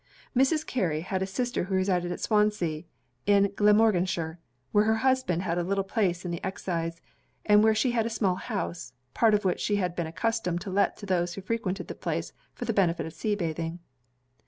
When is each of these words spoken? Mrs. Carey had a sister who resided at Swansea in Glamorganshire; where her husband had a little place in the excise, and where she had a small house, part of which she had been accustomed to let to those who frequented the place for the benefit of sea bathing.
Mrs. 0.35 0.65
Carey 0.65 1.01
had 1.01 1.21
a 1.21 1.27
sister 1.27 1.65
who 1.65 1.75
resided 1.75 2.11
at 2.11 2.19
Swansea 2.19 2.85
in 3.27 3.53
Glamorganshire; 3.55 4.39
where 4.71 4.85
her 4.85 4.95
husband 5.05 5.43
had 5.43 5.59
a 5.59 5.63
little 5.63 5.83
place 5.83 6.25
in 6.25 6.31
the 6.31 6.43
excise, 6.43 6.99
and 7.45 7.63
where 7.63 7.75
she 7.75 7.91
had 7.91 8.07
a 8.07 8.09
small 8.09 8.33
house, 8.33 8.93
part 9.13 9.35
of 9.35 9.45
which 9.45 9.59
she 9.59 9.75
had 9.75 9.95
been 9.95 10.07
accustomed 10.07 10.59
to 10.61 10.71
let 10.71 10.97
to 10.97 11.05
those 11.05 11.35
who 11.35 11.41
frequented 11.41 11.87
the 11.87 11.93
place 11.93 12.33
for 12.55 12.65
the 12.65 12.73
benefit 12.73 13.05
of 13.05 13.13
sea 13.13 13.35
bathing. 13.35 13.77